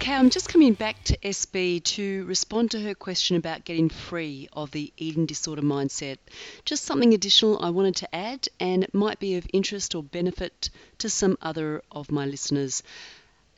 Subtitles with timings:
[0.00, 4.48] Okay, I'm just coming back to SB to respond to her question about getting free
[4.50, 6.16] of the eating disorder mindset.
[6.64, 10.70] Just something additional I wanted to add, and it might be of interest or benefit
[11.00, 12.82] to some other of my listeners.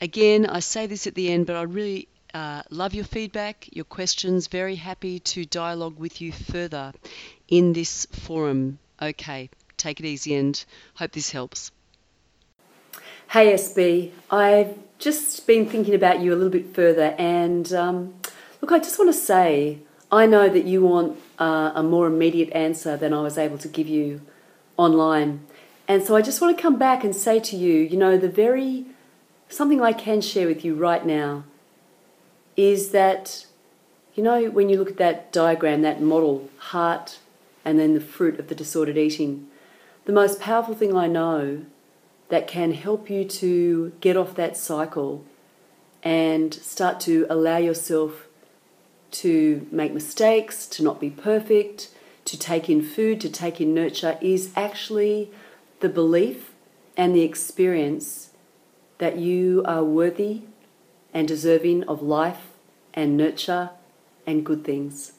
[0.00, 3.84] Again, I say this at the end, but I really uh, love your feedback, your
[3.84, 4.48] questions.
[4.48, 6.92] Very happy to dialogue with you further
[7.46, 8.80] in this forum.
[9.00, 10.64] Okay, take it easy and
[10.94, 11.70] hope this helps.
[13.30, 18.14] Hey SB, I've just been thinking about you a little bit further, and um,
[18.60, 19.80] look, I just want to say
[20.12, 23.68] I know that you want uh, a more immediate answer than I was able to
[23.68, 24.20] give you
[24.76, 25.40] online.
[25.88, 28.28] And so I just want to come back and say to you, you know, the
[28.28, 28.86] very
[29.48, 31.44] something I can share with you right now
[32.56, 33.46] is that,
[34.14, 37.18] you know, when you look at that diagram, that model, heart,
[37.64, 39.48] and then the fruit of the disordered eating,
[40.04, 41.64] the most powerful thing I know
[42.28, 45.24] that can help you to get off that cycle
[46.02, 48.26] and start to allow yourself
[49.10, 51.90] to make mistakes, to not be perfect,
[52.24, 55.30] to take in food, to take in nurture is actually
[55.80, 56.52] the belief
[56.96, 58.30] and the experience
[58.98, 60.42] that you are worthy
[61.12, 62.52] and deserving of life
[62.94, 63.70] and nurture
[64.26, 65.12] and good things.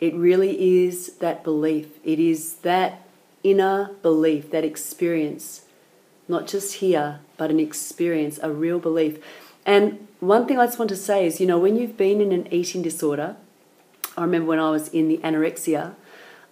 [0.00, 1.86] It really is that belief.
[2.02, 3.02] It is that
[3.42, 5.66] inner belief, that experience
[6.28, 9.18] not just here, but an experience, a real belief.
[9.66, 12.32] And one thing I just want to say is, you know, when you've been in
[12.32, 13.36] an eating disorder,
[14.16, 15.94] I remember when I was in the anorexia,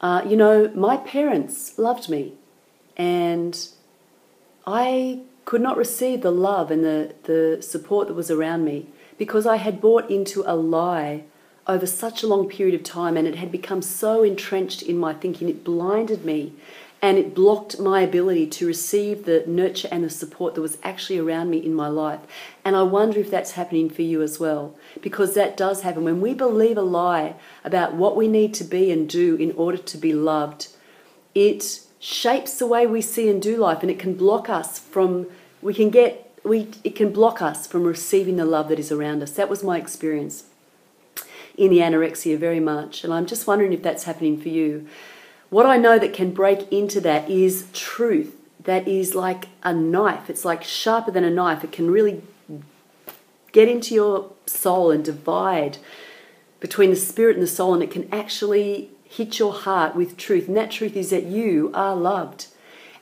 [0.00, 2.32] uh, you know, my parents loved me,
[2.96, 3.68] and
[4.66, 8.86] I could not receive the love and the, the support that was around me
[9.18, 11.24] because I had bought into a lie
[11.66, 15.14] over such a long period of time and it had become so entrenched in my
[15.14, 16.54] thinking, it blinded me
[17.04, 21.18] and it blocked my ability to receive the nurture and the support that was actually
[21.18, 22.20] around me in my life.
[22.64, 26.04] And I wonder if that's happening for you as well, because that does happen.
[26.04, 29.78] When we believe a lie about what we need to be and do in order
[29.78, 30.68] to be loved,
[31.34, 35.26] it shapes the way we see and do life, and it can block us from,
[35.60, 39.24] we can get, we, it can block us from receiving the love that is around
[39.24, 39.32] us.
[39.32, 40.44] That was my experience
[41.56, 43.02] in the anorexia very much.
[43.02, 44.86] And I'm just wondering if that's happening for you.
[45.52, 48.34] What I know that can break into that is truth.
[48.64, 50.30] That is like a knife.
[50.30, 51.62] It's like sharper than a knife.
[51.62, 52.22] It can really
[53.52, 55.76] get into your soul and divide
[56.58, 60.48] between the spirit and the soul, and it can actually hit your heart with truth.
[60.48, 62.46] And that truth is that you are loved,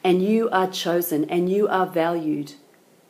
[0.02, 2.54] and you are chosen, and you are valued,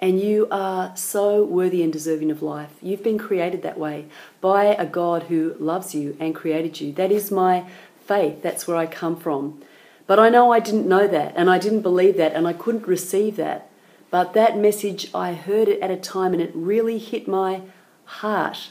[0.03, 2.73] and you are so worthy and deserving of life.
[2.83, 4.05] You've been created that way
[4.43, 6.93] by a God who loves you and created you.
[6.93, 7.65] That is my
[8.05, 8.43] faith.
[8.43, 9.63] That's where I come from.
[10.07, 12.87] But I know I didn't know that, and I didn't believe that, and I couldn't
[12.87, 13.71] receive that.
[14.11, 17.63] But that message, I heard it at a time, and it really hit my
[18.05, 18.71] heart.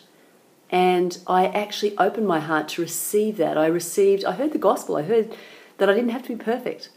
[0.70, 3.58] And I actually opened my heart to receive that.
[3.58, 5.34] I received, I heard the gospel, I heard
[5.78, 6.90] that I didn't have to be perfect.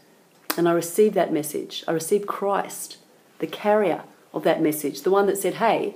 [0.57, 1.83] And I received that message.
[1.87, 2.97] I received Christ,
[3.39, 5.95] the carrier of that message, the one that said, hey,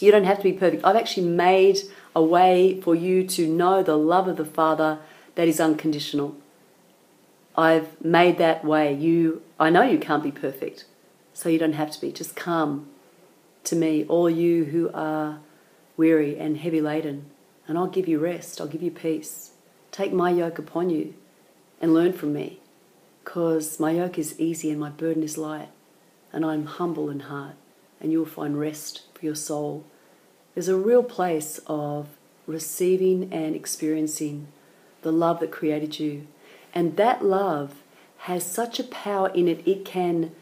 [0.00, 0.84] you don't have to be perfect.
[0.84, 1.78] I've actually made
[2.14, 4.98] a way for you to know the love of the Father
[5.34, 6.36] that is unconditional.
[7.56, 8.92] I've made that way.
[8.92, 10.84] You, I know you can't be perfect,
[11.32, 12.12] so you don't have to be.
[12.12, 12.88] Just come
[13.64, 15.40] to me, all you who are
[15.96, 17.26] weary and heavy laden,
[17.66, 18.60] and I'll give you rest.
[18.60, 19.52] I'll give you peace.
[19.90, 21.14] Take my yoke upon you
[21.80, 22.60] and learn from me,
[23.22, 25.68] because my yoke is easy and my burden is light,
[26.32, 27.54] and I'm humble in heart,
[28.00, 29.84] and you will find rest for your soul.
[30.54, 32.08] There's a real place of
[32.46, 34.48] receiving and experiencing
[35.04, 36.26] the love that created you.
[36.74, 37.82] And that love
[38.18, 40.32] has such a power in it, it can,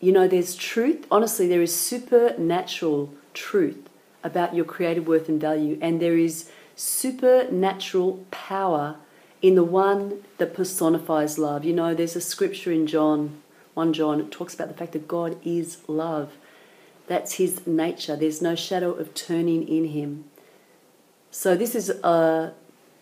[0.00, 1.06] you know, there's truth.
[1.10, 3.90] Honestly, there is supernatural truth
[4.24, 8.96] about your creative worth and value, and there is supernatural power
[9.42, 11.64] in the one that personifies love.
[11.64, 13.42] You know, there's a scripture in John,
[13.74, 16.32] 1 John, it talks about the fact that God is love.
[17.06, 18.16] That's his nature.
[18.16, 20.24] There's no shadow of turning in him.
[21.30, 22.54] So, this is a,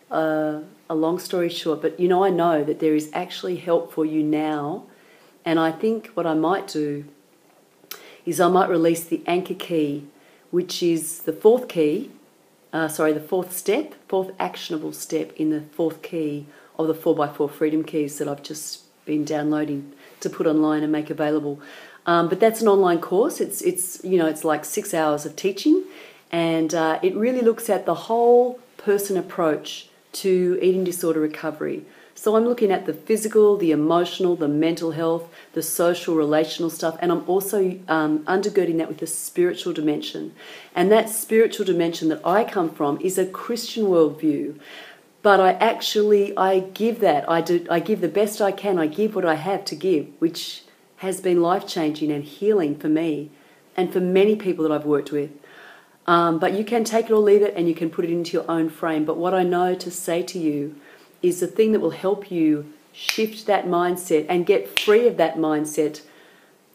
[0.09, 3.91] a, a long story short, but you know, I know that there is actually help
[3.91, 4.83] for you now.
[5.45, 7.05] And I think what I might do
[8.25, 10.05] is I might release the anchor key,
[10.51, 12.11] which is the fourth key,
[12.73, 16.45] uh, sorry, the fourth step, fourth actionable step in the fourth key
[16.77, 21.09] of the 4x4 freedom keys that I've just been downloading to put online and make
[21.09, 21.61] available.
[22.05, 23.41] Um, but that's an online course.
[23.41, 25.83] It's it's you know it's like six hours of teaching,
[26.31, 31.85] and uh, it really looks at the whole person approach to eating disorder recovery.
[32.17, 36.97] So I'm looking at the physical, the emotional, the mental health, the social, relational stuff,
[36.99, 40.33] and I'm also um, undergirding that with the spiritual dimension.
[40.73, 44.59] And that spiritual dimension that I come from is a Christian worldview.
[45.21, 48.79] But I actually I give that I do I give the best I can.
[48.79, 50.63] I give what I have to give, which
[50.97, 53.29] has been life changing and healing for me
[53.75, 55.29] and for many people that I've worked with.
[56.07, 58.31] Um, but you can take it or leave it and you can put it into
[58.31, 59.03] your own frame.
[59.03, 60.75] But what I know to say to you
[61.21, 65.35] is the thing that will help you shift that mindset and get free of that
[65.35, 66.01] mindset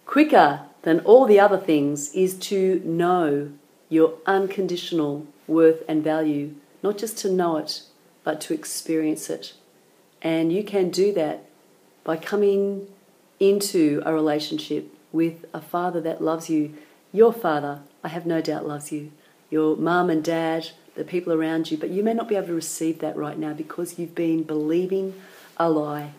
[0.05, 3.51] quicker than all the other things is to know
[3.89, 7.83] your unconditional worth and value, not just to know it,
[8.25, 9.55] but to experience it.
[10.21, 11.45] And you can do that
[12.05, 12.89] by coming
[13.41, 16.75] into a relationship with a father that loves you.
[17.13, 19.13] Your father, I have no doubt, loves you.
[19.53, 22.55] Your mum and dad, the people around you, but you may not be able to
[22.55, 25.13] receive that right now because you've been believing
[25.59, 26.13] a lie.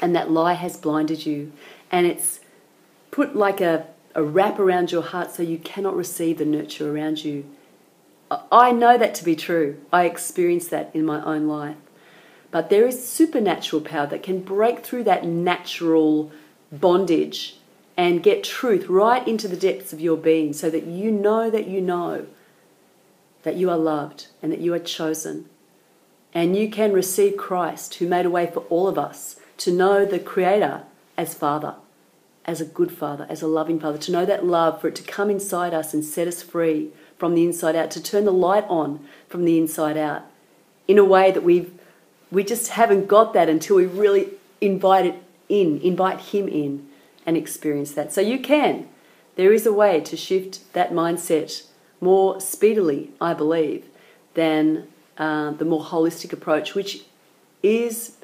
[0.00, 1.50] And that lie has blinded you.
[1.90, 2.38] And it's
[3.10, 7.24] put like a, a wrap around your heart so you cannot receive the nurture around
[7.24, 7.44] you.
[8.30, 9.80] I know that to be true.
[9.92, 11.76] I experienced that in my own life.
[12.52, 16.30] But there is supernatural power that can break through that natural
[16.70, 17.56] bondage
[17.96, 21.66] and get truth right into the depths of your being so that you know that
[21.66, 22.26] you know
[23.42, 25.48] that you are loved and that you are chosen.
[26.34, 30.04] And you can receive Christ, who made a way for all of us, to know
[30.04, 30.84] the Creator
[31.16, 31.74] as Father,
[32.44, 35.02] as a good Father, as a loving Father, to know that love, for it to
[35.02, 38.64] come inside us and set us free from the inside out, to turn the light
[38.68, 40.22] on from the inside out
[40.88, 41.72] in a way that we've
[42.32, 44.30] we just haven't got that until we really
[44.60, 46.88] invite it in, invite Him in
[47.26, 48.12] and experience that.
[48.12, 48.88] So you can.
[49.36, 51.66] There is a way to shift that mindset
[52.02, 53.86] more speedily, I believe,
[54.34, 57.04] than uh, the more holistic approach, which
[57.62, 58.16] is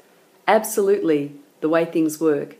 [0.47, 2.57] absolutely the way things work.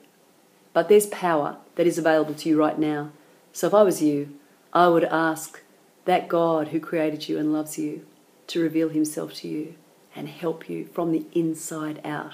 [0.73, 3.11] But there's power that is available to you right now.
[3.51, 4.33] So if I was you,
[4.71, 5.61] I would ask
[6.05, 8.05] that God who created you and loves you
[8.47, 9.75] to reveal himself to you
[10.15, 12.33] and help you from the inside out.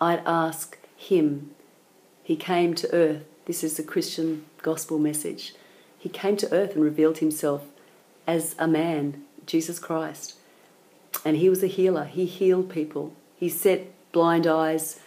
[0.00, 1.50] I'd ask him.
[2.22, 3.24] He came to earth.
[3.44, 5.54] This is the Christian gospel message.
[5.96, 7.62] He came to earth and revealed himself
[8.26, 10.34] as a man, Jesus Christ.
[11.24, 12.04] And he was a healer.
[12.04, 13.14] He healed people.
[13.36, 15.00] He set blind eyes.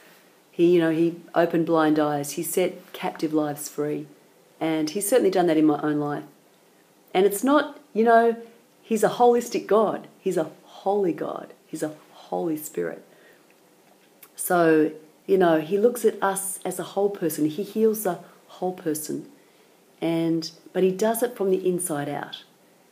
[0.52, 2.34] He, you know, he opened blind eyes.
[2.34, 4.08] He set captive lives free.
[4.60, 6.24] And he's certainly done that in my own life.
[7.14, 8.36] And it's not, you know,
[8.82, 10.08] he's a holistic God.
[10.20, 11.54] He's a holy God.
[11.66, 11.94] He's a
[12.30, 13.04] Holy Spirit.
[14.36, 14.92] So,
[15.26, 17.46] you know, he looks at us as a whole person.
[17.46, 19.28] He heals the whole person.
[20.02, 22.44] And but he does it from the inside out.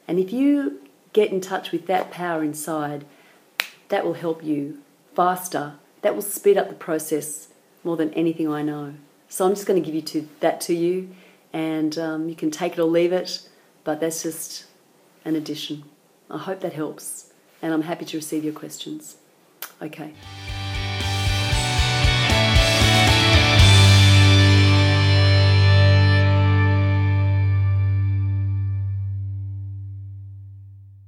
[0.07, 0.79] And if you
[1.13, 3.05] get in touch with that power inside,
[3.89, 4.79] that will help you
[5.15, 5.73] faster.
[6.01, 7.49] That will speed up the process
[7.83, 8.93] more than anything I know.
[9.29, 11.09] So I'm just going to give you to, that to you,
[11.51, 13.49] and um, you can take it or leave it,
[13.83, 14.65] but that's just
[15.25, 15.83] an addition.
[16.29, 19.17] I hope that helps, and I'm happy to receive your questions.
[19.81, 20.13] Okay.